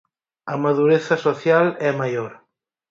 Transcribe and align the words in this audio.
A 0.53 0.55
madureza 0.63 1.15
social 1.27 1.65
é 1.89 1.91
maior. 2.01 2.31